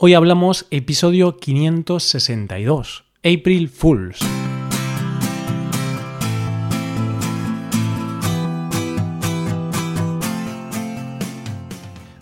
[0.00, 4.20] Hoy hablamos episodio 562, April Fools.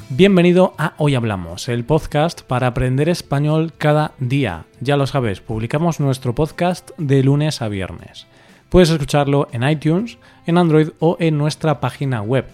[0.09, 4.65] Bienvenido a Hoy Hablamos, el podcast para aprender español cada día.
[4.81, 8.27] Ya lo sabes, publicamos nuestro podcast de lunes a viernes.
[8.71, 10.17] Puedes escucharlo en iTunes,
[10.47, 12.47] en Android o en nuestra página web.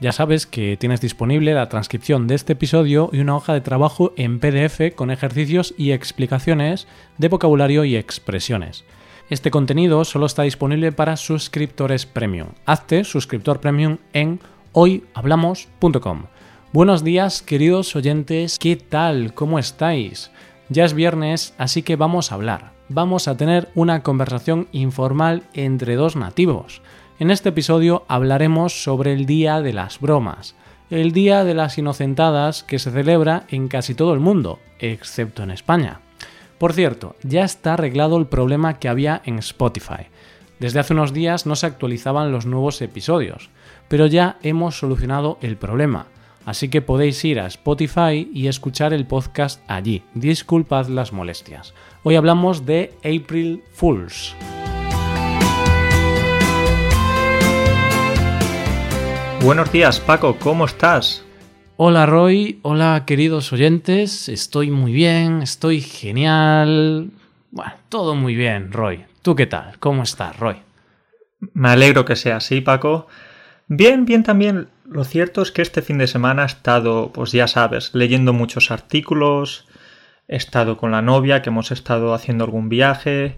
[0.00, 4.12] Ya sabes que tienes disponible la transcripción de este episodio y una hoja de trabajo
[4.16, 8.84] en PDF con ejercicios y explicaciones de vocabulario y expresiones.
[9.28, 12.50] Este contenido solo está disponible para suscriptores premium.
[12.64, 14.38] Hazte suscriptor premium en
[14.70, 16.26] hoyhablamos.com.
[16.72, 19.34] Buenos días, queridos oyentes, ¿qué tal?
[19.34, 20.30] ¿Cómo estáis?
[20.68, 22.72] Ya es viernes, así que vamos a hablar.
[22.88, 26.82] Vamos a tener una conversación informal entre dos nativos.
[27.18, 30.54] En este episodio hablaremos sobre el Día de las Bromas,
[30.90, 35.50] el Día de las Inocentadas que se celebra en casi todo el mundo, excepto en
[35.50, 36.00] España.
[36.58, 40.06] Por cierto, ya está arreglado el problema que había en Spotify.
[40.60, 43.50] Desde hace unos días no se actualizaban los nuevos episodios,
[43.88, 46.06] pero ya hemos solucionado el problema
[46.48, 50.02] así que podéis ir a Spotify y escuchar el podcast allí.
[50.14, 51.74] Disculpad las molestias.
[52.04, 54.34] Hoy hablamos de April Fools.
[59.40, 61.24] Buenos días Paco, ¿cómo estás?
[61.76, 67.12] Hola Roy, hola queridos oyentes, estoy muy bien, estoy genial.
[67.52, 69.04] Bueno, todo muy bien, Roy.
[69.22, 69.78] ¿Tú qué tal?
[69.78, 70.56] ¿Cómo estás, Roy?
[71.54, 73.06] Me alegro que sea así, Paco.
[73.68, 74.68] Bien, bien también.
[74.84, 78.72] Lo cierto es que este fin de semana he estado, pues ya sabes, leyendo muchos
[78.72, 79.68] artículos,
[80.26, 83.36] he estado con la novia, que hemos estado haciendo algún viaje,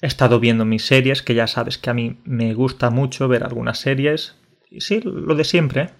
[0.00, 3.42] he estado viendo mis series, que ya sabes que a mí me gusta mucho ver
[3.42, 4.36] algunas series.
[4.78, 5.90] Sí, lo de siempre.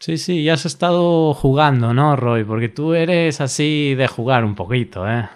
[0.00, 2.44] Sí, sí, ya has estado jugando, ¿no, Roy?
[2.44, 5.28] Porque tú eres así de jugar un poquito, ¿eh?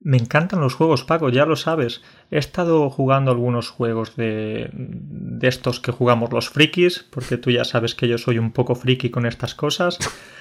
[0.00, 2.02] Me encantan los juegos, Paco, ya lo sabes.
[2.30, 7.64] He estado jugando algunos juegos de, de estos que jugamos los frikis, porque tú ya
[7.64, 9.98] sabes que yo soy un poco friki con estas cosas.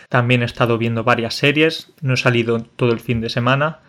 [0.10, 3.80] También he estado viendo varias series, no he salido todo el fin de semana.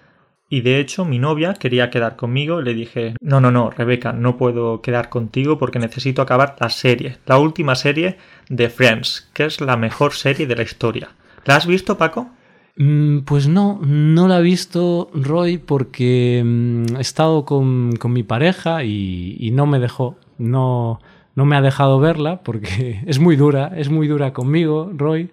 [0.48, 4.12] Y de hecho, mi novia quería quedar conmigo y le dije, no, no, no, Rebeca,
[4.12, 8.18] no puedo quedar contigo porque necesito acabar la serie, la última serie
[8.48, 11.08] de Friends, que es la mejor serie de la historia.
[11.44, 12.30] ¿La has visto, Paco?
[12.76, 18.84] Mm, pues no, no la he visto Roy porque mm, he estado con, mi pareja
[18.84, 21.00] y, no me dejó, no,
[21.36, 25.30] no me ha dejado verla porque es muy dura, es muy dura conmigo, Roy,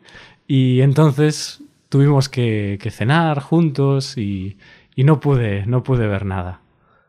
[0.48, 4.58] y entonces tuvimos que, cenar juntos y,
[4.96, 6.62] y, no, pude, no pude ver nada.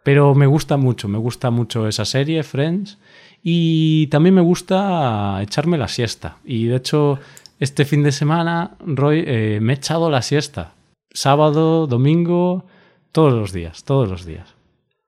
[0.02, 2.98] Pero me gusta mucho, me gusta mucho esa serie, Friends,
[3.42, 6.38] y también me gusta echarme la siesta.
[6.44, 7.18] Y de hecho
[7.62, 10.72] este fin de semana, Roy, eh, me he echado la siesta.
[11.12, 12.66] Sábado, domingo,
[13.12, 14.56] todos los días, todos los días.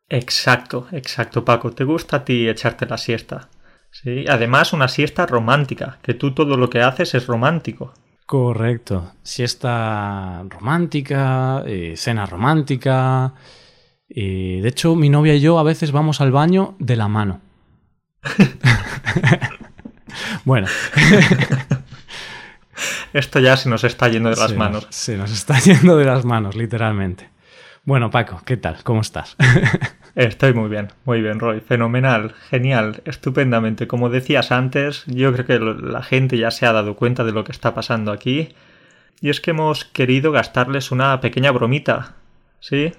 [0.08, 1.72] Exacto, exacto, Paco.
[1.72, 3.48] ¿Te gusta a ti echarte la siesta?
[3.90, 7.92] Sí, además una siesta romántica, que tú todo lo que haces es romántico.
[8.26, 9.12] Correcto.
[9.22, 13.34] Siesta romántica, eh, cena romántica.
[14.08, 17.40] Eh, de hecho, mi novia y yo a veces vamos al baño de la mano.
[20.44, 20.66] bueno.
[23.12, 24.86] Esto ya se nos está yendo de las manos.
[24.90, 27.30] se nos está yendo de las manos, literalmente.
[27.86, 28.78] Bueno, Paco, ¿qué tal?
[28.82, 29.36] ¿Cómo estás?
[30.14, 31.60] Estoy muy bien, muy bien, Roy.
[31.60, 33.86] Fenomenal, genial, estupendamente.
[33.86, 37.44] Como decías antes, yo creo que la gente ya se ha dado cuenta de lo
[37.44, 38.48] que está pasando aquí.
[39.20, 42.14] Y es que hemos querido gastarles una pequeña bromita.
[42.58, 42.94] ¿Sí?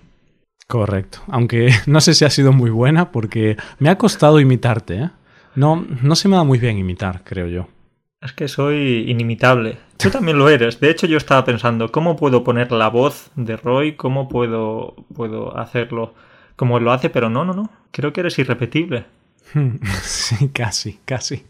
[0.68, 1.20] Correcto.
[1.30, 5.10] Aunque no sé si ha sido muy buena porque me ha costado imitarte, ¿eh?
[5.56, 7.70] No, no se me da muy bien imitar, creo yo.
[8.22, 9.78] Es que soy inimitable.
[9.98, 10.80] Tú también lo eres.
[10.80, 13.96] De hecho, yo estaba pensando, ¿cómo puedo poner la voz de Roy?
[13.96, 16.14] ¿Cómo puedo, puedo hacerlo
[16.56, 17.10] como lo hace?
[17.10, 17.70] Pero no, no, no.
[17.92, 19.06] Creo que eres irrepetible.
[20.02, 21.46] Sí, casi, casi.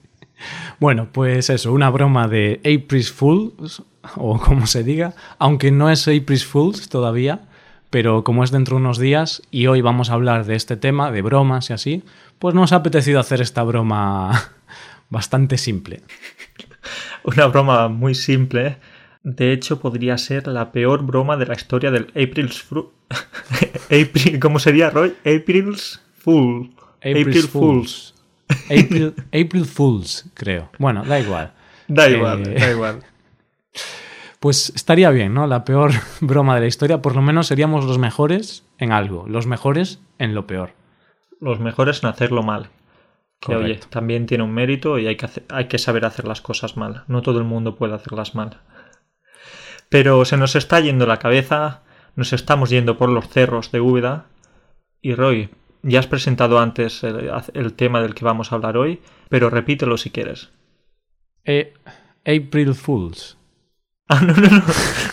[0.80, 3.84] Bueno, pues eso, una broma de April Fools,
[4.16, 7.47] o como se diga, aunque no es April Fools todavía,
[7.90, 11.11] pero como es dentro de unos días y hoy vamos a hablar de este tema,
[11.11, 12.03] de bromas y así,
[12.40, 14.52] pues nos ha apetecido hacer esta broma
[15.09, 16.02] bastante simple.
[17.23, 18.78] Una broma muy simple.
[19.23, 22.90] De hecho, podría ser la peor broma de la historia del April's Fool.
[23.85, 25.16] April, ¿Cómo sería, Roy?
[25.26, 26.72] April's Fool.
[26.97, 28.14] April Fools.
[28.66, 30.70] April, April, Fools, creo.
[30.78, 31.52] Bueno, da igual.
[31.87, 32.99] Da igual, eh, da igual.
[34.40, 35.47] Pues estaría bien, ¿no?
[35.47, 35.91] La peor
[36.22, 37.02] broma de la historia.
[37.02, 39.26] Por lo menos seríamos los mejores en algo.
[39.28, 40.73] Los mejores en lo peor.
[41.41, 42.70] Los mejores en hacerlo mal.
[43.46, 46.78] Que oye, también tiene un mérito y hay que, hay que saber hacer las cosas
[46.78, 47.03] mal.
[47.08, 48.62] No todo el mundo puede hacerlas mal.
[49.90, 51.84] Pero se nos está yendo la cabeza
[52.16, 54.28] nos estamos yendo por los cerros de Úbeda.
[55.02, 55.50] Y Roy,
[55.84, 60.09] ya has presentado antes el, tema del que vamos a hablar hoy, pero repítelo si
[60.09, 60.50] quieres.
[61.44, 61.74] Eh,
[62.26, 63.38] April Fools.
[64.09, 64.63] Ah, no, no, no.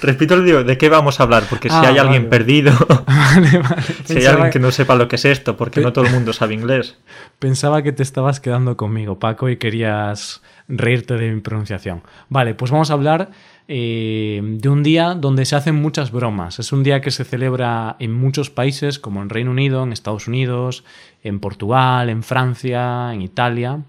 [0.03, 1.45] Repito, digo, ¿de qué vamos a hablar?
[1.49, 2.73] Porque si ah, hay alguien perdido,
[4.05, 6.35] si hay alguien que no sepa lo que es esto, porque no todo el mundo
[6.35, 6.99] sabe inglés.
[7.39, 12.03] Pensaba que te estabas quedando conmigo, Paco, y querías reírte de mi pronunciación.
[12.29, 13.31] Vale, pues vamos a hablar
[13.67, 16.59] eh, de un día donde se hacen muchas bromas.
[16.59, 20.29] Es un día que se celebra en muchos países, como en Reino Unido, en Estados
[20.29, 20.85] Unidos,
[21.23, 23.81] en Portugal, en Francia, en Italia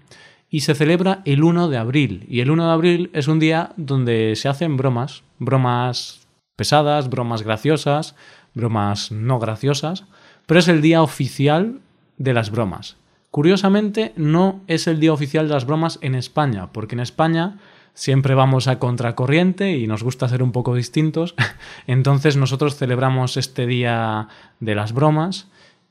[0.53, 2.27] y se celebra el 1 de abril.
[2.29, 7.41] Y el 1 de abril es un día donde se hacen bromas, bromas pesadas, bromas
[7.41, 8.15] graciosas,
[8.53, 10.05] bromas no graciosas,
[10.45, 11.79] pero es el día oficial
[12.19, 12.97] de las bromas.
[13.31, 17.57] Curiosamente, no es el día oficial de las bromas en España, porque en España
[17.95, 21.33] siempre vamos a contracorriente y nos gusta ser un poco distintos.
[21.88, 24.27] Entonces nosotros celebramos este día
[24.59, 25.47] de las bromas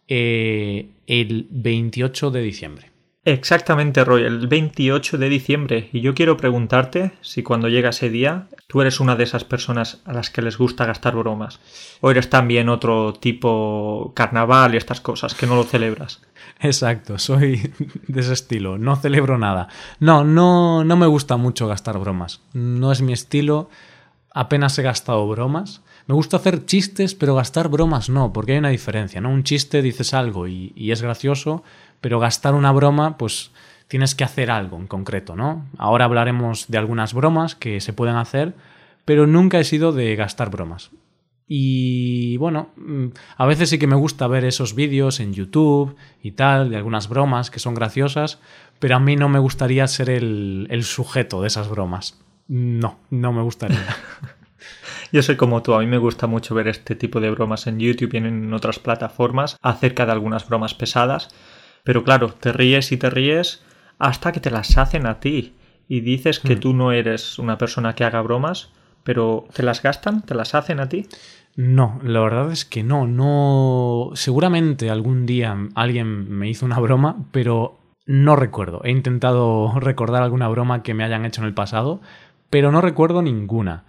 [0.07, 2.92] eh, el 28 de diciembre.
[3.25, 5.89] Exactamente, Roy, el 28 de diciembre.
[5.93, 10.01] Y yo quiero preguntarte si cuando llega ese día tú eres una de esas personas
[10.05, 11.61] a las que les gusta gastar bromas.
[12.01, 16.21] O eres también otro tipo carnaval y estas cosas que no lo celebras.
[16.59, 17.73] Exacto, soy
[18.09, 18.77] de ese estilo.
[18.77, 19.69] No celebro nada.
[20.01, 22.41] No, no, no me gusta mucho gastar bromas.
[22.55, 23.71] No es mi estilo.
[24.35, 25.83] Apenas he gastado bromas.
[26.09, 29.31] Me gusta hacer chistes, pero gastar bromas no, porque hay una diferencia, ¿no?
[29.31, 31.63] Un chiste dices algo y, y es gracioso,
[32.03, 33.53] pero gastar una broma, pues
[33.89, 35.67] tienes que hacer algo en concreto, ¿no?
[35.79, 38.55] Ahora hablaremos de algunas bromas que se pueden hacer,
[39.07, 40.91] pero nunca he sido de gastar bromas.
[41.47, 43.07] Y bueno, mm,
[43.37, 47.09] a veces sí que me gusta ver esos vídeos en YouTube y tal, de algunas
[47.09, 48.41] bromas que son graciosas,
[48.79, 52.21] pero a mí no me gustaría ser el, el sujeto de esas bromas.
[52.49, 53.85] No, no me gustaría.
[55.13, 57.79] Yo soy como tú, a mí me gusta mucho ver este tipo de bromas en
[57.79, 61.29] YouTube y en otras plataformas acerca de algunas bromas pesadas
[61.85, 63.63] pero claro, te ríes y te ríes
[63.99, 65.55] hasta que te las hacen a ti.
[65.89, 66.61] Y dices que hmm.
[66.61, 68.71] tú no eres una persona que haga bromas,
[69.05, 70.23] pero ¿te las gastan?
[70.23, 71.07] ¿Te las hacen a ti?
[71.55, 74.11] No, la verdad es que no, no.
[74.15, 78.81] Seguramente algún día alguien me hizo una broma, pero no recuerdo.
[78.85, 82.01] He intentado recordar alguna broma que me hayan hecho en el pasado,
[82.49, 83.85] pero no recuerdo ninguna.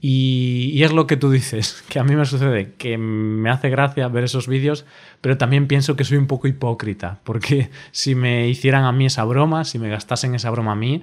[0.00, 4.08] Y, es lo que tú dices, que a mí me sucede, que me hace gracia
[4.08, 4.84] ver esos vídeos,
[5.20, 9.24] pero también pienso que soy un poco hipócrita, porque si me hicieran a mí esa
[9.24, 11.02] broma, si me gastasen esa broma a mí,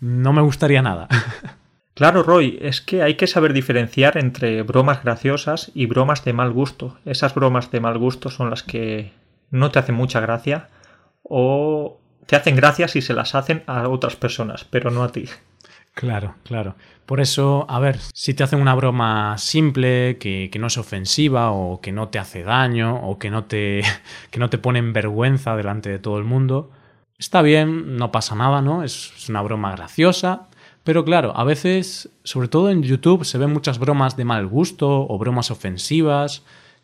[0.00, 1.08] no me gustaría nada.
[1.94, 6.50] Claro, Roy, es que hay que saber diferenciar entre bromas graciosas y bromas de mal
[6.50, 6.96] gusto.
[7.04, 9.12] Esas bromas de mal gusto son las que
[9.50, 10.70] no te hacen mucha gracia
[11.22, 15.26] o te hacen gracia si se las hacen a otras personas, pero no a ti.
[15.94, 16.74] Claro, claro.
[17.04, 21.80] Por eso, a ver, si te hacen una broma simple, que, no es ofensiva, o
[21.80, 23.82] que no te hace daño, o que no te,
[24.30, 26.70] que no te pone en vergüenza delante de todo el mundo,
[27.18, 28.82] está bien, no pasa nada, ¿no?
[28.82, 30.48] Es, es una broma graciosa.
[30.82, 35.06] Pero claro, a veces, sobre todo en YouTube, se ven muchas bromas de mal gusto
[35.08, 36.42] o bromas ofensivas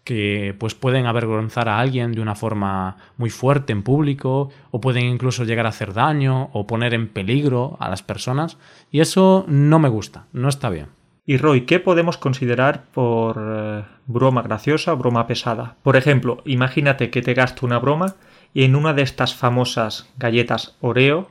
[0.09, 5.05] que pues pueden avergonzar a alguien de una forma muy fuerte en público o pueden
[5.05, 8.57] incluso llegar a hacer daño o poner en peligro a las personas
[8.91, 10.87] y eso no me gusta, no está bien.
[11.27, 15.77] Y Roy, ¿qué podemos considerar por eh, broma graciosa o broma pesada?
[15.83, 18.15] Por ejemplo, imagínate que te gasto una broma
[18.55, 21.31] y en una de estas famosas galletas Oreo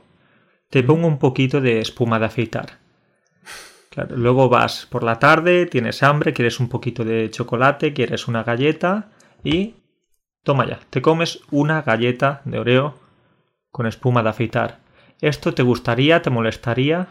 [0.70, 2.78] te pongo un poquito de espuma de afeitar
[4.10, 9.10] luego vas por la tarde, tienes hambre, quieres un poquito de chocolate, quieres una galleta
[9.44, 9.74] y
[10.42, 12.94] toma ya, te comes una galleta de Oreo
[13.70, 14.80] con espuma de afeitar.
[15.20, 17.08] ¿Esto te gustaría, te molestaría?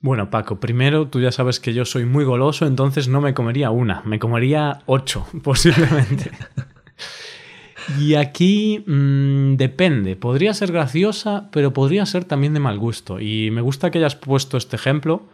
[0.00, 3.70] Bueno, Paco, primero tú ya sabes que yo soy muy goloso, entonces no me comería
[3.70, 6.30] una, me comería ocho, posiblemente.
[7.98, 13.18] y aquí mm, depende, podría ser graciosa, pero podría ser también de mal gusto.
[13.20, 15.26] Y me gusta que hayas puesto este ejemplo,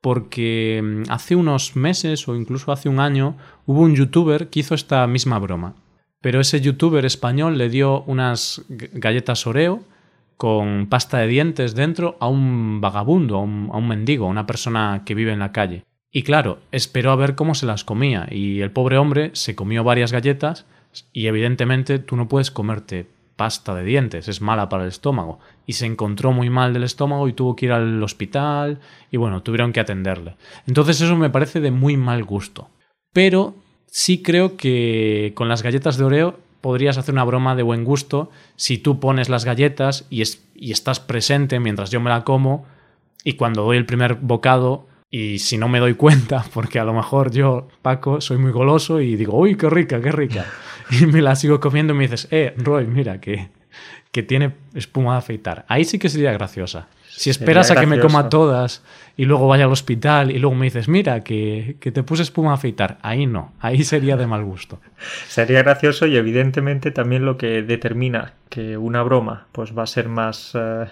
[0.00, 3.36] porque mm, hace unos meses o incluso hace un año
[3.66, 5.74] hubo un youtuber que hizo esta misma broma.
[6.20, 9.82] Pero ese youtuber español le dio unas galletas Oreo
[10.36, 14.46] con pasta de dientes dentro a un vagabundo, a un, a un mendigo, a una
[14.46, 15.84] persona que vive en la calle.
[16.10, 19.84] Y claro, esperó a ver cómo se las comía y el pobre hombre se comió
[19.84, 20.66] varias galletas
[21.12, 25.38] y evidentemente tú no puedes comerte pasta de dientes, es mala para el estómago.
[25.66, 28.78] Y se encontró muy mal del estómago y tuvo que ir al hospital
[29.10, 30.36] y bueno, tuvieron que atenderle.
[30.66, 32.70] Entonces eso me parece de muy mal gusto.
[33.12, 33.54] Pero
[33.86, 38.30] sí creo que con las galletas de Oreo podrías hacer una broma de buen gusto
[38.56, 40.22] si tú pones las galletas y,
[40.54, 42.64] y estás presente mientras yo me la como
[43.26, 46.94] y cuando doy el primer bocado Y si no me doy cuenta, porque a lo
[46.94, 50.46] mejor yo, Paco, soy muy goloso y digo, uy, qué rica, qué rica.
[50.88, 53.48] Y me la sigo comiendo y me dices, eh, Roy, mira, que,
[54.12, 55.64] que tiene espuma de afeitar.
[55.68, 56.88] Ahí sí que sería graciosa.
[57.08, 58.82] Si esperas a que me coma todas
[59.16, 62.50] y luego vaya al hospital y luego me dices, mira, que, que, te puse espuma
[62.50, 64.80] a afeitar, ahí no, ahí sería de mal gusto.
[65.28, 70.08] Sería gracioso y evidentemente también lo que determina que una broma pues va a ser
[70.08, 70.86] más eh,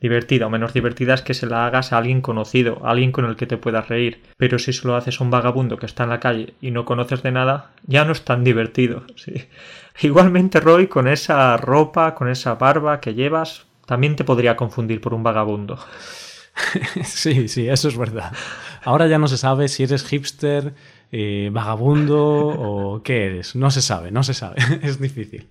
[0.00, 3.24] divertida o menos divertida es que se la hagas a alguien conocido, a alguien con
[3.24, 4.22] el que te puedas reír.
[4.36, 6.84] Pero si se lo haces a un vagabundo que está en la calle y no
[6.84, 9.04] conoces de nada, ya no es tan divertido.
[9.16, 9.44] ¿sí?
[10.02, 15.14] Igualmente, Roy, con esa ropa, con esa barba que llevas, también te podría confundir por
[15.14, 15.78] un vagabundo.
[17.04, 18.32] sí, sí, eso es verdad.
[18.84, 20.74] Ahora ya no se sabe si eres hipster,
[21.10, 23.56] eh, vagabundo o qué eres.
[23.56, 24.56] No se sabe, no se sabe.
[24.82, 25.48] es difícil.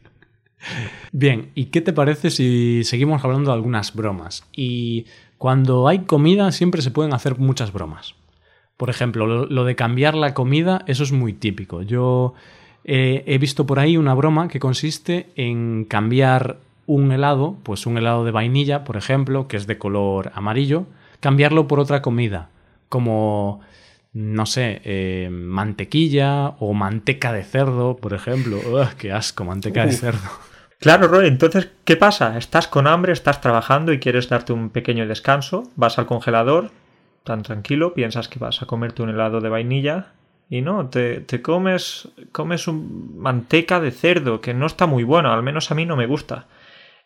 [1.11, 4.43] Bien, ¿y qué te parece si seguimos hablando de algunas bromas?
[4.51, 5.05] Y
[5.37, 8.15] cuando hay comida siempre se pueden hacer muchas bromas.
[8.75, 11.81] Por ejemplo, lo, de cambiar la comida, eso es muy típico.
[11.81, 12.35] Yo
[12.87, 17.97] eh, he visto por ahí una broma que consiste en cambiar un helado, pues un
[17.97, 20.85] helado de vainilla, por ejemplo, que es de color amarillo,
[21.19, 22.47] cambiarlo por otra comida,
[22.87, 23.59] como,
[24.13, 28.57] no sé, eh, mantequilla o manteca de cerdo, por ejemplo.
[28.97, 30.19] ¡Qué asco, manteca de cerdo!
[30.79, 32.37] Claro, Roy, entonces, ¿qué pasa?
[32.37, 36.69] Estás con hambre, estás trabajando y quieres darte un pequeño descanso, vas al congelador,
[37.23, 40.13] tan tranquilo, piensas que vas a comerte un helado de vainilla
[40.49, 45.31] y no, te, te comes, comes un manteca de cerdo, que no está muy bueno,
[45.31, 46.47] al menos a mí no me gusta.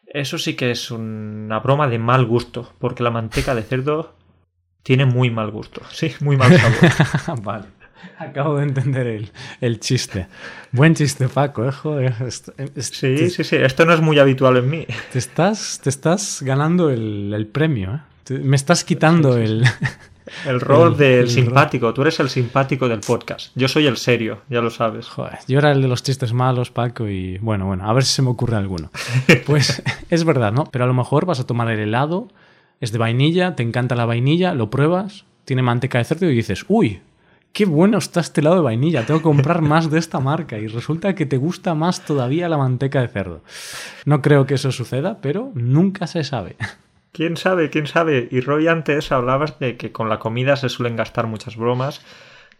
[0.05, 4.13] Eso sí que es una broma de mal gusto, porque la manteca de cerdo
[4.83, 5.81] tiene muy mal gusto.
[5.91, 7.41] Sí, muy mal sabor.
[7.43, 7.65] vale.
[8.17, 9.29] Acabo de entender
[9.61, 10.27] el, chiste.
[10.71, 11.71] Buen chiste, Paco, ¿eh?
[11.71, 13.55] Joder, sí, sí, sí.
[13.55, 14.87] Esto no es muy habitual en mí.
[15.11, 18.39] Te estás, te estás ganando el, premio, ¿eh?
[18.39, 19.65] me estás quitando el...
[20.45, 21.93] El rol del simpático.
[21.93, 23.51] Tú eres el simpático del podcast.
[23.55, 25.07] Yo soy el serio, ya lo sabes.
[25.07, 28.13] Joder, yo era el de los chistes malos, Paco, y bueno, bueno, a ver si
[28.13, 28.91] se me ocurre alguno.
[29.45, 30.65] Pues es verdad, ¿no?
[30.65, 32.27] Pero a lo mejor vas a tomar el helado,
[32.79, 36.65] es de vainilla, te encanta la vainilla, lo pruebas, tiene manteca de cerdo y dices,
[36.67, 37.01] uy,
[37.53, 40.67] qué bueno está este helado de vainilla, tengo que comprar más de esta marca y
[40.67, 43.41] resulta que te gusta más todavía la manteca de cerdo.
[44.05, 46.55] No creo que eso suceda, pero nunca se sabe.
[47.11, 47.69] ¿Quién sabe?
[47.69, 48.27] ¿Quién sabe?
[48.31, 52.01] Y Roy antes hablabas de que con la comida se suelen gastar muchas bromas,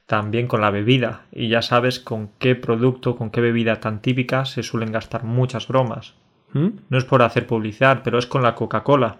[0.06, 1.22] también con la bebida.
[1.32, 5.68] Y ya sabes con qué producto, con qué bebida tan típica se suelen gastar muchas
[5.68, 6.16] bromas.
[6.54, 6.68] ¿Mm?
[6.90, 9.18] No es por hacer publicidad, pero es con la Coca-Cola.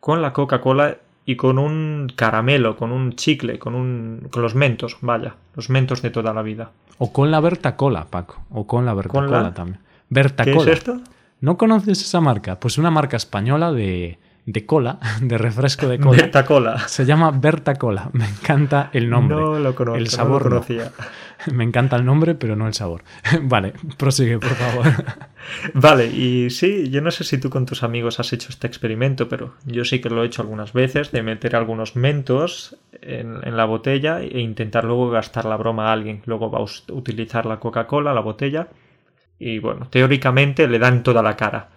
[0.00, 4.98] Con la Coca-Cola y con un caramelo, con un chicle, con un con los mentos,
[5.00, 6.72] vaya, los mentos de toda la vida.
[6.98, 9.80] O con la Berta Cola, Paco, o con la Berta Cola también.
[10.10, 11.00] Berta ¿Qué es esto?
[11.40, 12.60] ¿No conoces esa marca?
[12.60, 16.22] Pues una marca española de de cola, de refresco de cola.
[16.22, 16.78] Berta Cola.
[16.88, 18.10] Se llama Berta Cola.
[18.12, 19.36] Me encanta el nombre.
[19.36, 19.98] No lo conozco.
[19.98, 20.92] El sabor no conocía.
[21.52, 23.02] Me encanta el nombre, pero no el sabor.
[23.42, 24.86] Vale, prosigue, por favor.
[25.74, 29.28] Vale, y sí, yo no sé si tú con tus amigos has hecho este experimento,
[29.28, 33.56] pero yo sí que lo he hecho algunas veces, de meter algunos mentos en, en
[33.56, 36.22] la botella e intentar luego gastar la broma a alguien.
[36.24, 38.68] Luego va a utilizar la Coca-Cola, la botella,
[39.38, 41.73] y bueno, teóricamente le dan toda la cara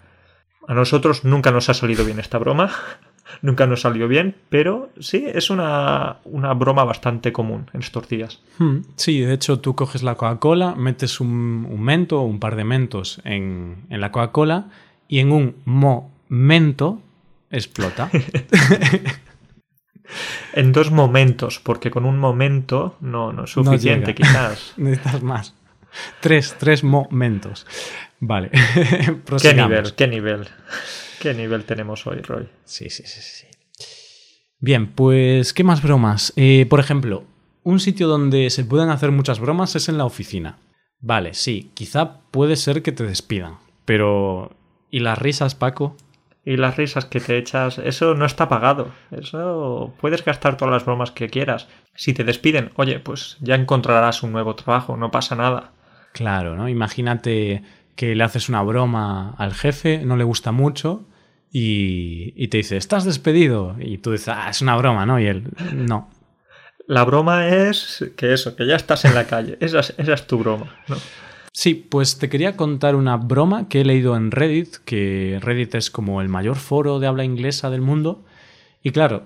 [0.67, 2.69] a nosotros nunca nos ha salido bien esta broma,
[3.41, 8.41] nunca nos salió bien, pero sí, es una, broma bastante común en estos días.
[8.57, 12.65] Hmm, sí, de hecho tú coges la Coca-Cola, metes un, mento o un par de
[12.65, 14.69] mentos en, la Coca-Cola
[15.07, 17.01] y en un momento
[17.49, 18.09] explota.
[20.53, 24.73] en dos momentos, porque con un momento no, no es suficiente, quizás.
[24.77, 25.55] Necesitas más.
[26.19, 27.65] Tres, tres momentos.
[28.19, 28.51] Vale.
[29.41, 29.93] ¿Qué nivel?
[29.93, 30.47] ¿Qué nivel?
[31.19, 32.47] ¿Qué nivel tenemos hoy, Roy?
[32.65, 33.47] Sí, sí, sí, sí.
[34.59, 36.33] Bien, pues, ¿qué más bromas?
[36.35, 37.25] Eh, por ejemplo,
[37.63, 40.57] un sitio donde se pueden hacer muchas bromas es en la oficina.
[40.99, 44.55] Vale, sí, quizá puede ser que te despidan, pero
[44.89, 45.95] ¿y las risas, Paco?
[46.43, 48.93] Y las risas que te echas, eso no está pagado.
[49.11, 51.67] Eso puedes gastar todas las bromas que quieras.
[51.93, 55.73] Si te despiden, oye, pues ya encontrarás un nuevo trabajo, no pasa nada.
[56.17, 56.67] Claro, ¿no?
[56.67, 57.61] Imagínate
[57.95, 61.05] que le haces una broma al jefe, no le gusta mucho
[61.51, 63.75] y, te dice, estás despedido.
[63.79, 65.19] Y tú dices, ah, es una broma, ¿no?
[65.19, 65.43] Y él,
[65.75, 66.09] no.
[66.87, 69.57] La broma es que eso, que ya estás en la calle.
[69.61, 70.95] Esa es, tu broma, ¿no?
[71.53, 75.91] Sí, pues te quería contar una broma que he leído en Reddit, que Reddit es
[75.91, 78.25] como el mayor foro de habla inglesa del mundo.
[78.81, 79.25] Y claro,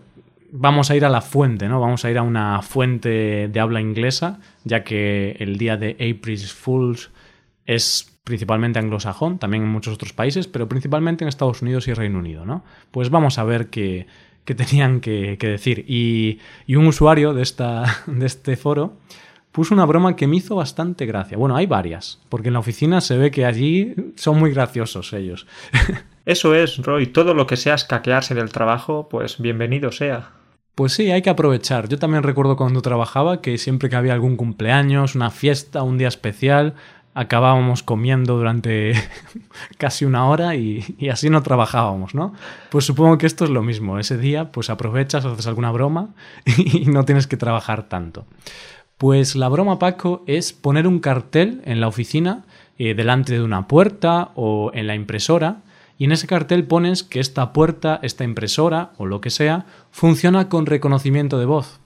[0.52, 1.80] vamos a ir a la fuente, ¿no?
[1.80, 6.40] Vamos a ir a una fuente de habla inglesa, ya que el día de April
[6.40, 7.10] Fools
[7.66, 12.20] es principalmente anglosajón, también en muchos otros países, pero principalmente en Estados Unidos y Reino
[12.20, 12.64] Unido, ¿no?
[12.92, 14.08] Pues vamos a ver qué,
[14.46, 15.86] que tenían que, que decir.
[15.88, 18.98] Y, y, un usuario de, esta, de este foro
[19.52, 21.38] puso una broma que me hizo bastante gracia.
[21.38, 25.48] Bueno, hay varias, porque en la oficina se ve que allí son muy graciosos ellos.
[26.26, 27.08] Eso es, Roy.
[27.08, 30.41] Todo lo que sea escaquearse del trabajo, pues bienvenido sea.
[30.76, 31.90] Pues sí, hay que aprovechar.
[31.90, 36.08] Yo también recuerdo cuando trabajaba que siempre que había algún cumpleaños, una fiesta, un día
[36.08, 36.76] especial,
[37.14, 38.94] acabábamos comiendo durante
[39.78, 42.34] casi una hora y, así no trabajábamos, ¿no?
[42.70, 44.00] Pues supongo que esto es lo mismo.
[44.00, 46.10] Ese día, pues aprovechas, haces alguna broma
[46.46, 48.26] y no tienes que trabajar tanto.
[48.98, 52.46] Pues la broma, Paco, es poner un cartel en la oficina
[52.78, 55.64] eh, delante de una puerta o en la impresora
[56.02, 60.50] y en ese cartel pones que esta puerta, esta impresora o lo que sea funciona
[60.50, 61.80] con reconocimiento de voz.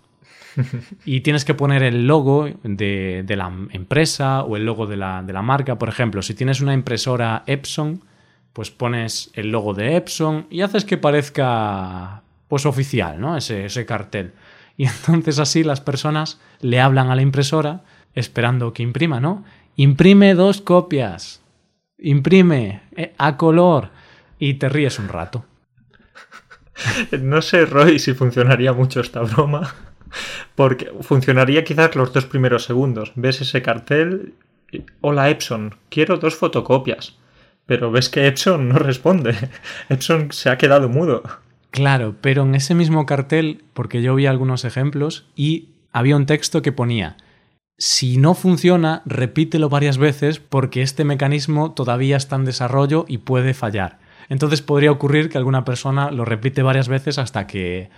[1.06, 5.22] y tienes que poner el logo de, de la empresa o el logo de la,
[5.22, 5.78] de la, marca.
[5.78, 8.06] Por ejemplo, si tienes una impresora Epson,
[8.54, 13.36] pues pones el logo de Epson y haces que parezca pues oficial, ¿no?
[13.36, 14.32] Ese, ese cartel.
[14.78, 19.44] Y entonces así las personas le hablan a la impresora esperando que imprima, ¿no?
[19.76, 21.42] Imprime dos copias.
[21.98, 23.94] Imprime eh, a color.
[24.40, 25.46] Y te ríes un rato.
[27.22, 29.74] No sé, Roy, si funcionaría mucho esta broma.
[30.56, 33.14] Porque funcionaría quizás los dos primeros segundos.
[33.16, 34.34] Ves ese cartel.
[35.02, 37.16] Hola Epson, quiero dos fotocopias.
[37.66, 39.36] Pero ves que Epson no responde.
[39.90, 41.24] Epson se ha quedado mudo.
[41.72, 46.62] Claro, pero en ese mismo cartel, porque yo vi algunos ejemplos y había un texto
[46.62, 47.18] que ponía,
[47.78, 53.54] si no funciona, repítelo varias veces porque este mecanismo todavía está en desarrollo y puede
[53.54, 54.00] fallar.
[54.30, 57.90] Entonces podría ocurrir que alguna persona lo repite varias veces hasta que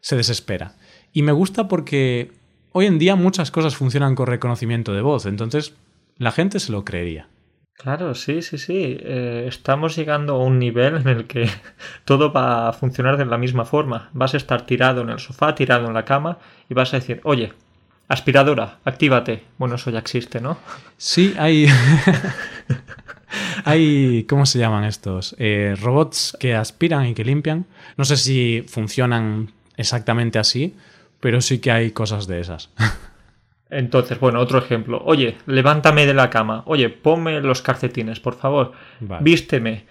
[0.00, 0.76] se desespera.
[1.12, 2.32] Y me gusta porque
[2.72, 5.74] hoy en día muchas cosas funcionan con reconocimiento de voz, entonces
[6.16, 7.28] la gente se lo creería.
[7.74, 8.96] Claro, sí, sí, sí.
[9.00, 11.48] Eh, estamos llegando a un nivel en el que
[12.04, 14.10] todo va a funcionar de la misma forma.
[14.12, 17.20] Vas a estar tirado en el sofá, tirado en la cama y vas a decir,
[17.24, 17.52] oye,
[18.06, 19.42] aspiradora, actívate.
[19.58, 20.58] Bueno, eso ya existe, ¿no?
[20.96, 21.66] Sí, hay...
[23.64, 25.34] hay, ¿cómo se llaman estos?
[25.38, 27.66] Eh, robots que aspiran y que limpian.
[27.96, 30.74] No sé si funcionan exactamente así,
[31.20, 32.70] pero sí que hay cosas de esas.
[33.70, 35.02] Entonces, bueno, otro ejemplo.
[35.04, 36.62] Oye, levántame de la cama.
[36.66, 38.72] Oye, ponme los calcetines, por favor.
[39.00, 39.24] Vale.
[39.24, 39.86] Vísteme.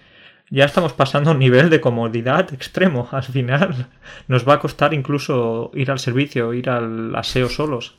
[0.50, 3.08] Ya estamos pasando a un nivel de comodidad extremo.
[3.12, 3.88] Al final
[4.28, 7.96] nos va a costar incluso ir al servicio, ir al aseo solos.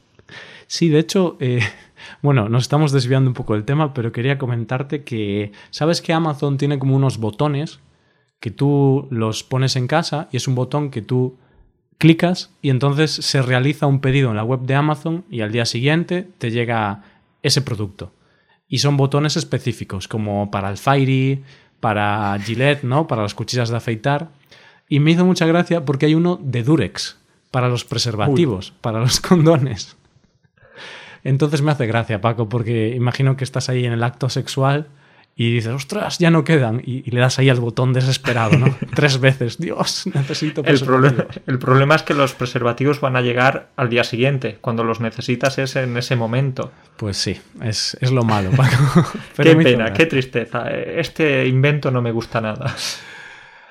[0.68, 1.60] Sí, de hecho, eh,
[2.22, 6.58] bueno, nos estamos desviando un poco del tema, pero quería comentarte que, ¿sabes que Amazon
[6.58, 7.80] tiene como unos botones
[8.40, 11.38] que tú los pones en casa y es un botón que tú
[11.98, 15.66] clicas y entonces se realiza un pedido en la web de Amazon y al día
[15.66, 17.04] siguiente te llega
[17.42, 18.12] ese producto.
[18.68, 21.44] Y son botones específicos, como para el Fairy,
[21.80, 23.08] para Gillette, ¿no?
[23.08, 24.30] Para las cuchillas de afeitar.
[24.90, 27.18] Y me hizo mucha gracia porque hay uno de Durex,
[27.52, 28.78] para los preservativos, Uy.
[28.82, 29.96] para los condones.
[31.24, 34.88] Entonces me hace gracia, Paco, porque imagino que estás ahí en el acto sexual
[35.36, 36.82] y dices, ostras, ya no quedan.
[36.86, 38.76] Y, y, le das ahí al botón desesperado, ¿no?
[38.96, 39.58] Tres veces.
[39.58, 44.04] Dios, necesito el problema, el problema es que los preservativos van a llegar al día
[44.04, 44.60] siguiente.
[44.62, 46.72] Cuando los necesitas es en ese momento.
[46.98, 49.08] Pues sí, es, es lo malo, Paco.
[49.36, 50.70] qué pena, qué tristeza.
[50.70, 52.76] Este invento no me gusta nada.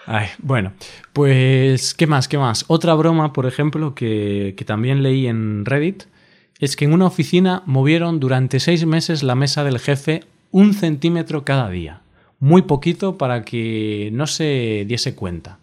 [0.06, 0.72] Ay, bueno,
[1.12, 2.26] pues, ¿qué más?
[2.26, 2.64] ¿Qué más?
[2.66, 6.04] Otra broma, por ejemplo, que, que también leí en Reddit,
[6.62, 10.22] es que en una oficina movieron durante seis meses la mesa del jefe
[10.52, 12.02] un centímetro cada día.
[12.38, 15.58] Muy poquito para que no se diese cuenta.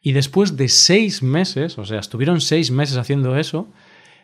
[0.00, 3.66] Y después de seis meses, o sea, estuvieron seis meses haciendo eso,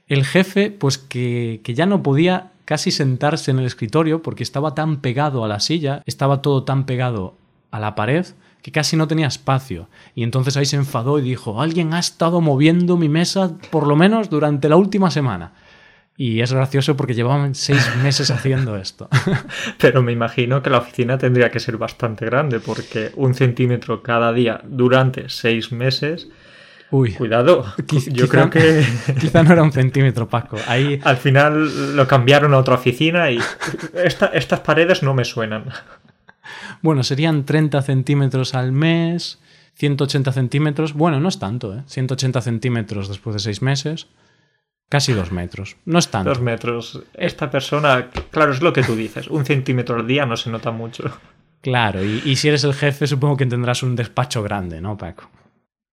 [0.06, 4.76] el jefe, pues que, que, ya no podía casi sentarse en el escritorio porque estaba
[4.76, 7.34] tan pegado a la silla, estaba todo tan pegado
[7.72, 8.26] a la pared,
[8.62, 9.88] que casi no tenía espacio.
[10.14, 13.96] Y entonces ahí se enfadó y dijo, alguien ha estado moviendo mi mesa por lo
[13.96, 15.65] menos durante la última semana.
[16.18, 19.08] Y es gracioso porque llevaban seis meses haciendo esto.
[19.78, 24.32] Pero me imagino que la oficina tendría que ser bastante grande porque un centímetro cada
[24.32, 26.28] día durante seis meses...
[26.90, 27.64] Uy, cuidado.
[27.86, 28.86] Quiz Yo quizá, creo que
[29.20, 30.56] quizá no era un centímetro, Paco.
[30.68, 33.38] Ahí al final lo cambiaron a otra oficina y
[33.92, 35.64] esta, estas paredes no me suenan.
[36.80, 39.38] Bueno, serían 30 centímetros al mes,
[39.74, 40.94] 180 centímetros.
[40.94, 41.82] Bueno, no es tanto, ¿eh?
[41.86, 44.06] 180 centímetros después de seis meses.
[44.88, 45.76] Casi dos metros.
[45.84, 46.30] No es tanto.
[46.30, 47.02] Dos metros.
[47.14, 49.28] Esta persona, claro, es lo que tú dices.
[49.28, 51.04] Un centímetro al día no se nota mucho.
[51.60, 55.28] Claro, y, y, si eres el jefe, supongo que tendrás un despacho grande, ¿no, Paco?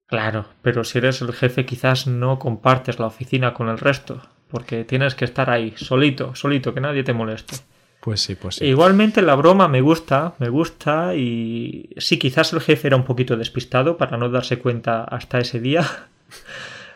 [0.05, 4.83] Claro, pero si eres el jefe, quizás no compartes la oficina con el resto, porque
[4.83, 7.57] tienes que estar ahí, solito, solito, que nadie te moleste.
[7.99, 8.65] Pues sí, pues sí.
[8.65, 13.37] Igualmente la broma me gusta, me gusta y sí, quizás el jefe era un poquito
[13.37, 15.83] despistado para no darse cuenta hasta ese día.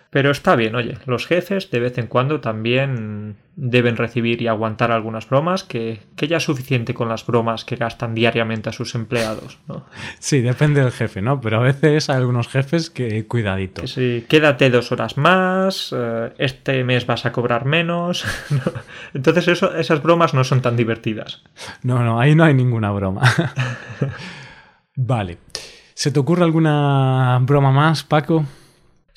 [0.10, 4.91] Pero está bien, oye, los jefes de vez en cuando también deben recibir y aguantar
[4.91, 8.96] algunas bromas, que, que ya es suficiente con las bromas que gastan diariamente a sus
[8.96, 9.86] empleados, ¿no?
[10.20, 11.41] Sí, depende del jefe, ¿no?
[11.41, 13.82] Pero a veces hay algunos jefes que cuidadito.
[13.82, 18.26] Que sí, quédate dos horas más, eh, este mes vas a cobrar menos.
[19.13, 21.43] Entonces eso, esas bromas no son tan divertidas.
[21.84, 23.24] No, no, ahí no hay ninguna broma.
[24.96, 25.39] vale.
[25.96, 28.46] ¿Se te ocurre alguna broma más, Paco?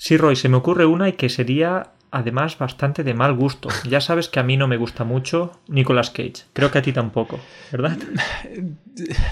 [0.03, 3.69] Sí, Roy, se me ocurre una y que sería además bastante de mal gusto.
[3.87, 6.45] Ya sabes que a mí no me gusta mucho Nicolas Cage.
[6.55, 7.39] Creo que a ti tampoco,
[7.71, 7.99] ¿verdad?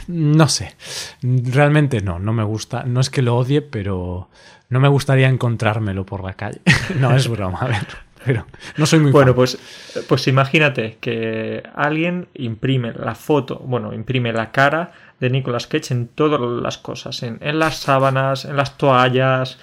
[0.08, 0.76] No sé.
[1.22, 2.82] Realmente no, no me gusta.
[2.84, 4.28] No es que lo odie, pero
[4.68, 6.60] no me gustaría encontrármelo por la calle.
[7.00, 7.86] No es broma, a ver.
[8.26, 8.44] Pero
[8.76, 9.36] no soy muy Bueno, fan.
[9.36, 9.58] pues,
[10.06, 16.08] pues imagínate que alguien imprime la foto, bueno, imprime la cara de Nicolas Cage en
[16.08, 19.58] todas las cosas, en, en las sábanas, en las toallas,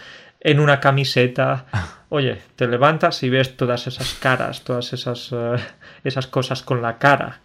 [0.45, 1.65] en una camiseta.
[2.09, 5.55] Oye, te levantas y ves todas esas caras, todas esas, eh,
[6.03, 7.41] esas cosas con la cara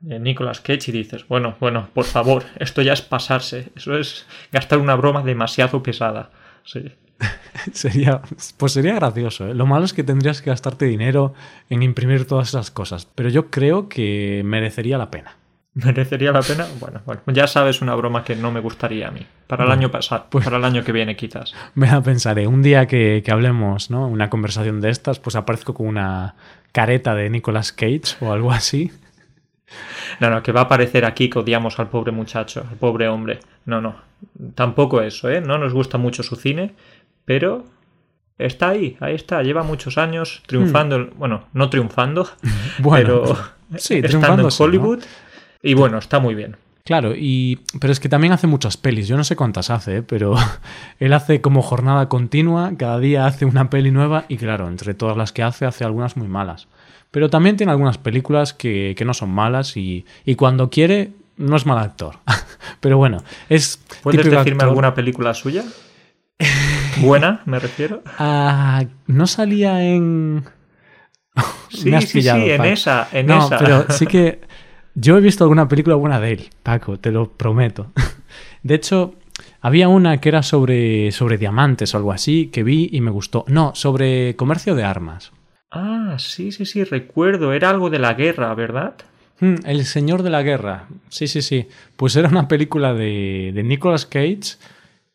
[0.00, 4.26] de Nicolas Cage y dices, bueno, bueno, por favor, esto ya es pasarse, eso es
[4.50, 6.30] gastar una broma demasiado pesada.
[6.64, 6.92] Sí.
[7.72, 8.22] Sería,
[8.56, 9.46] pues sería gracioso.
[9.46, 9.54] ¿eh?
[9.54, 11.34] Lo malo es que tendrías que gastarte dinero
[11.68, 13.06] en imprimir todas esas cosas.
[13.14, 15.36] Pero yo creo que merecería la pena.
[15.74, 16.66] ¿Merecería la pena?
[16.80, 19.24] Bueno, bueno, ya sabes una broma que no me gustaría a mí.
[19.46, 21.54] Para el año pasado, pues- para el año que viene quizás.
[21.74, 22.46] Me la pensaré.
[22.46, 24.06] Un día que, que hablemos, ¿no?
[24.08, 26.34] Una conversación de estas, pues aparezco con una
[26.72, 28.90] careta de Nicolas Cage o algo así.
[30.18, 33.38] No, no, que va a aparecer aquí que odiamos al pobre muchacho, al pobre hombre.
[33.66, 33.96] No, no,
[34.54, 35.40] tampoco eso, ¿eh?
[35.40, 36.74] No nos gusta mucho su cine,
[37.24, 37.64] pero
[38.38, 42.28] está ahí, ahí está, lleva muchos años triunfando, bueno, no triunfando,
[42.78, 44.48] Bueno, pero sí, estando en
[44.98, 45.04] ¿no?
[45.62, 46.56] Y bueno, está muy bien.
[46.84, 49.06] Claro, y pero es que también hace muchas pelis.
[49.06, 50.02] Yo no sé cuántas hace, ¿eh?
[50.02, 50.34] pero
[50.98, 55.16] él hace como jornada continua, cada día hace una peli nueva y claro, entre todas
[55.16, 56.68] las que hace, hace algunas muy malas.
[57.10, 61.56] Pero también tiene algunas películas que, que no son malas y, y cuando quiere no
[61.56, 62.18] es mal actor.
[62.80, 65.64] pero bueno, es ¿Puedes decirme actor- alguna película suya?
[67.00, 68.02] Buena, me refiero.
[68.18, 70.44] Ah, no salía en.
[71.68, 73.58] Sí, Me has sí, pillado, sí, en esa, en no, esa.
[73.58, 74.40] pero sí que
[75.00, 77.92] yo he visto alguna película buena de él, Paco, te lo prometo.
[78.62, 79.14] De hecho,
[79.60, 83.44] había una que era sobre, sobre diamantes o algo así que vi y me gustó.
[83.48, 85.32] No, sobre comercio de armas.
[85.70, 87.52] Ah, sí, sí, sí, recuerdo.
[87.52, 88.94] Era algo de la guerra, ¿verdad?
[89.40, 90.88] Hmm, El Señor de la Guerra.
[91.08, 91.68] Sí, sí, sí.
[91.96, 94.58] Pues era una película de, de Nicolas Cage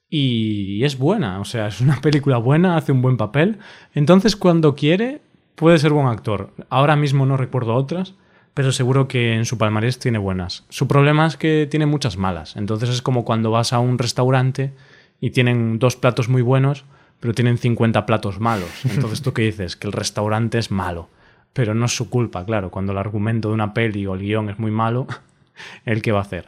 [0.10, 1.40] y es buena.
[1.40, 3.60] O sea, es una película buena, hace un buen papel.
[3.94, 5.22] Entonces, cuando quiere,
[5.56, 6.52] puede ser buen actor.
[6.70, 8.16] Ahora mismo no recuerdo otras,
[8.56, 10.66] pero seguro que en su palmarés tiene buenas.
[10.70, 12.56] Su problema es que tiene muchas malas.
[12.56, 14.74] Entonces es como cuando vas a un restaurante
[15.22, 16.86] y tienen dos platos muy buenos,
[17.20, 18.70] pero tienen 50 platos malos.
[18.86, 19.76] Entonces, ¿tú qué dices?
[19.76, 21.10] Que el restaurante es malo.
[21.54, 22.72] Pero no es su culpa, claro.
[22.72, 25.06] Cuando el argumento de una peli o el guion es muy malo,
[25.86, 26.48] ¿el qué va a hacer?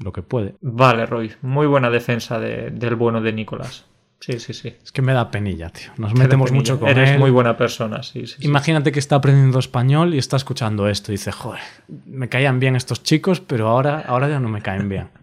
[0.00, 0.56] Lo que puede.
[0.60, 1.32] Vale, Roy.
[1.42, 3.86] Muy buena defensa de- del bueno de Nicolás.
[4.20, 4.74] Sí, sí, sí.
[4.82, 5.90] Es que me da penilla, tío.
[5.98, 7.18] Nos metemos mucho con Eres él.
[7.18, 8.36] muy buena persona, sí, sí.
[8.38, 8.46] sí.
[8.46, 11.60] Imagínate que está aprendiendo español y está escuchando esto y dice, joder,
[12.06, 15.08] me caían bien estos chicos, pero ahora, ahora ya no me caen bien.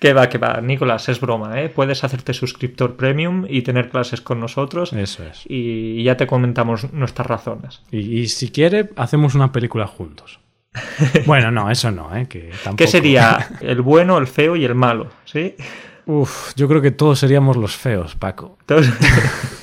[0.00, 0.60] Que va, que va.
[0.60, 1.68] Nicolás, es broma, ¿eh?
[1.68, 5.44] Puedes hacerte suscriptor premium y tener clases con nosotros Eso es.
[5.46, 7.82] y ya te comentamos nuestras razones.
[7.90, 10.40] Y, y si quiere, hacemos una película juntos.
[11.24, 12.26] Bueno, no, eso no, ¿eh?
[12.28, 12.76] Que tampoco...
[12.76, 15.08] ¿Qué sería el bueno, el feo y el malo?
[15.24, 15.54] ¿Sí?
[16.06, 18.56] Uf, yo creo que todos seríamos los feos, Paco.
[18.60, 18.92] Entonces,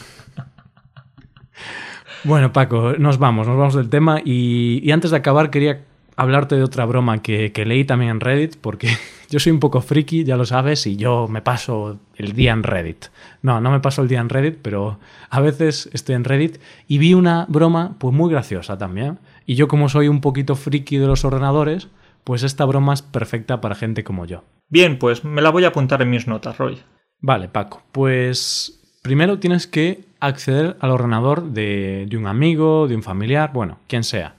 [2.24, 5.86] Bueno, Paco, nos vamos, nos vamos del tema y, y antes de acabar quería
[6.18, 8.90] hablarte de otra broma que, que leí también en Reddit, porque
[9.30, 12.64] yo soy un poco friki, ya lo sabes, y yo me paso el día en
[12.64, 13.06] Reddit.
[13.44, 16.98] No, no me paso el día en Reddit, pero a veces estoy en Reddit y
[16.98, 19.20] vi una broma pues muy graciosa también.
[19.46, 21.88] Y yo como soy un poquito friki de los ordenadores,
[22.28, 24.44] pues esta broma es perfecta para gente como yo.
[24.68, 26.78] bien, pues me la voy a apuntar en mis notas, Roy.
[27.22, 27.84] Vale, Paco.
[27.94, 33.80] Pues primero tienes que acceder al ordenador de, de un amigo, de un familiar, bueno,
[33.88, 34.36] quien sea.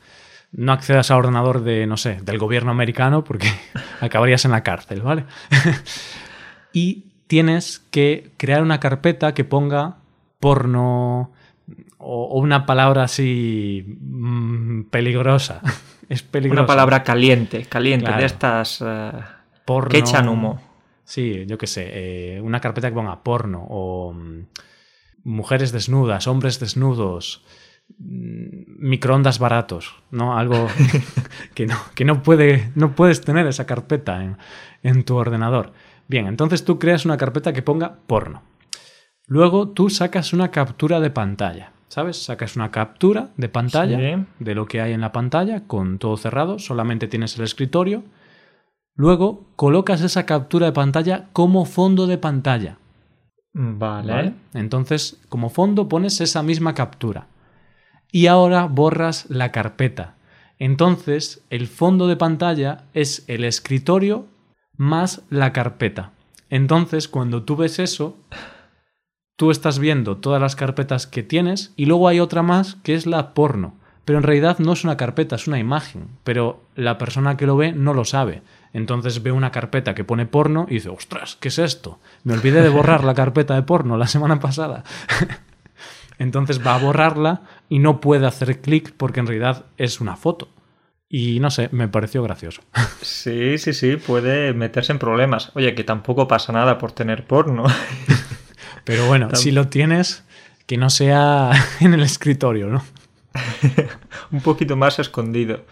[0.53, 3.49] No accedas al ordenador de, no sé, del gobierno americano porque
[4.03, 5.25] acabarías en la cárcel, ¿vale?
[6.75, 9.97] y tienes que crear una carpeta que ponga
[10.41, 11.33] porno
[11.97, 15.63] o, o una palabra así mm, peligrosa.
[16.09, 16.63] es peligrosa.
[16.63, 18.21] Una palabra caliente, caliente, Claro.
[18.21, 19.11] de estas eh,
[19.65, 19.91] porno.
[19.91, 20.61] que echan humo.
[21.05, 21.89] Sí, yo qué sé,
[22.37, 24.47] eh, una carpeta que ponga porno o mm,
[25.25, 27.45] mujeres desnudas, hombres desnudos,
[27.99, 30.37] mm, microondas baratos, ¿no?
[30.39, 30.69] Algo
[31.55, 34.37] que, no, que no, puede, no puedes tener esa carpeta en,
[34.83, 35.73] en tu ordenador.
[36.09, 38.43] Bien, entonces tú creas una carpeta que ponga porno.
[39.27, 41.73] Luego tú sacas una captura de pantalla.
[41.89, 42.23] ¿Sabes?
[42.23, 46.59] Sacas una captura de pantalla de lo que hay en la pantalla con todo cerrado,
[46.59, 48.05] solamente tienes el escritorio.
[48.95, 52.79] Luego colocas esa captura de pantalla como fondo de pantalla.
[53.55, 54.35] Vale.
[54.55, 57.27] Entonces, como fondo pones esa misma captura.
[58.13, 60.15] Y ahora borras la carpeta.
[60.59, 64.27] Entonces, el fondo de pantalla es el escritorio
[64.77, 66.13] más la carpeta.
[66.51, 68.17] Entonces, cuando tú ves eso,
[69.39, 73.07] tú estás viendo todas las carpetas que tienes y luego hay otra más que es
[73.07, 73.77] la porno.
[74.05, 76.09] Pero en realidad no es una carpeta, es una imagen.
[76.25, 78.43] Pero la persona que lo ve no lo sabe.
[78.73, 82.01] Entonces ve una carpeta que pone porno y dice, ostras, ¿qué es esto?
[82.25, 84.83] Me olvidé de borrar la carpeta de porno la semana pasada.
[86.19, 90.49] Entonces va a borrarla y no puede hacer clic porque en realidad es una foto.
[91.09, 92.63] Y no sé, me pareció gracioso.
[93.03, 95.53] Sí, sí, sí, puede meterse en problemas.
[95.55, 97.65] Oye, que tampoco pasa nada por tener porno.
[98.89, 100.25] Pero bueno, si lo tienes,
[100.65, 102.83] que no sea en el escritorio, ¿no?
[104.33, 105.67] Un poquito más escondido.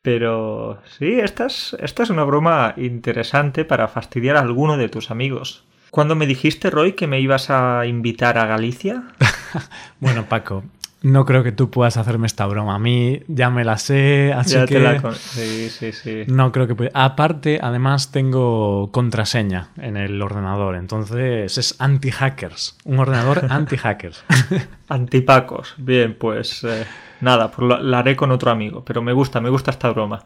[0.00, 5.10] Pero sí, esta es, esta es una broma interesante para fastidiar a alguno de tus
[5.10, 5.66] amigos.
[5.90, 9.02] ¿Cuándo me dijiste, Roy, que me ibas a invitar a Galicia?
[10.00, 10.64] bueno, Paco,
[11.00, 12.74] no creo que tú puedas hacerme esta broma.
[12.74, 15.00] A mí ya me la sé, así que.
[15.14, 16.24] Sí, sí, sí.
[16.26, 16.90] No creo que pueda.
[16.94, 20.74] Aparte, además tengo contraseña en el ordenador.
[20.74, 22.78] Entonces es anti-hackers.
[22.84, 24.24] Un ordenador anti-hackers.
[24.88, 25.74] Antipacos.
[25.78, 26.84] Bien, pues eh,
[27.20, 28.84] nada, pues la haré con otro amigo.
[28.84, 30.24] Pero me gusta, me gusta esta broma.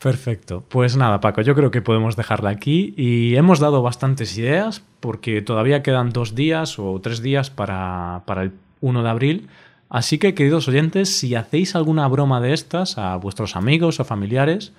[0.00, 0.64] Perfecto.
[0.66, 5.42] Pues nada, Paco, yo creo que podemos dejarla aquí y hemos dado bastantes ideas porque
[5.42, 9.48] todavía quedan dos días o tres días para, para el 1 de abril.
[9.90, 14.72] Así que, queridos oyentes, si hacéis alguna broma de estas a vuestros amigos o familiares,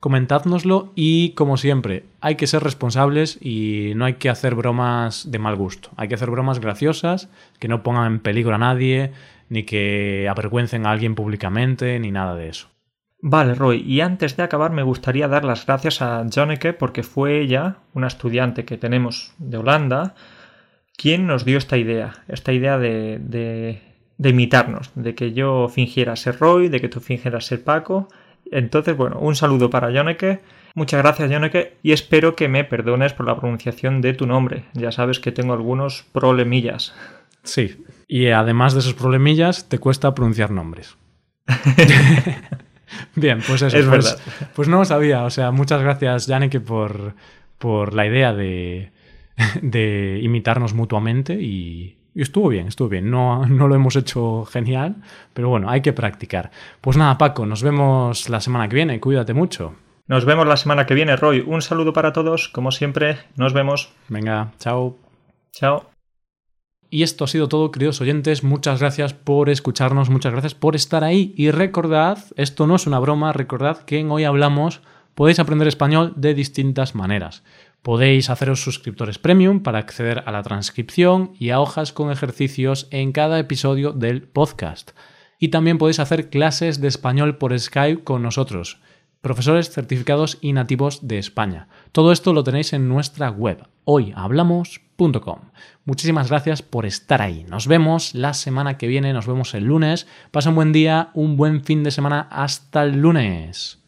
[0.00, 5.38] comentádnoslo y, como siempre, hay que ser responsables y no hay que hacer bromas de
[5.38, 5.88] mal gusto.
[5.96, 9.12] Hay que hacer bromas graciosas, que no pongan en peligro a nadie,
[9.48, 12.68] ni que avergüencen a alguien públicamente, ni nada de eso.
[13.22, 17.40] Vale, Roy, y antes de acabar me gustaría dar las gracias a Jonneke porque fue
[17.40, 20.14] ella, una estudiante que tenemos de Holanda,
[20.96, 23.89] quien nos dio esta idea, esta idea de, de
[24.20, 28.06] de imitarnos, de que yo fingiera ser Roy, de que tú fingieras ser Paco.
[28.50, 30.40] Entonces, bueno, un saludo para Joneke.
[30.74, 34.64] Muchas gracias, Joneke, y espero que me perdones por la pronunciación de tu nombre.
[34.74, 36.94] Ya sabes que tengo algunos problemillas.
[37.44, 40.98] Sí, y además de esos problemillas, te cuesta pronunciar nombres.
[43.14, 43.78] Bien, pues eso.
[43.78, 44.18] Es pues, verdad.
[44.54, 45.24] Pues no lo sabía.
[45.24, 47.14] O sea, muchas gracias, Janneke, por,
[47.56, 48.92] por la idea de,
[49.62, 53.10] de imitarnos mutuamente y, y estuvo bien, estuvo bien.
[53.10, 54.96] No, no lo hemos hecho genial,
[55.32, 56.50] pero bueno, hay que practicar.
[56.80, 59.00] Pues nada, Paco, nos vemos la semana que viene.
[59.00, 59.74] Cuídate mucho.
[60.06, 61.44] Nos vemos la semana que viene, Roy.
[61.46, 63.18] Un saludo para todos, como siempre.
[63.36, 63.92] Nos vemos.
[64.08, 64.96] Venga, chao.
[65.52, 65.90] Chao.
[66.92, 68.42] Y esto ha sido todo, queridos oyentes.
[68.42, 71.32] Muchas gracias por escucharnos, muchas gracias por estar ahí.
[71.36, 74.80] Y recordad, esto no es una broma, recordad que en Hoy Hablamos
[75.14, 77.44] podéis aprender español de distintas maneras.
[77.82, 83.12] Podéis haceros suscriptores premium para acceder a la transcripción y a hojas con ejercicios en
[83.12, 84.90] cada episodio del podcast.
[85.38, 88.82] Y también podéis hacer clases de español por Skype con nosotros,
[89.22, 91.68] profesores certificados y nativos de España.
[91.92, 95.38] Todo esto lo tenéis en nuestra web, hoyhablamos.com.
[95.86, 97.46] Muchísimas gracias por estar ahí.
[97.48, 100.06] Nos vemos la semana que viene, nos vemos el lunes.
[100.30, 102.28] Pasa un buen día, un buen fin de semana.
[102.30, 103.79] Hasta el lunes.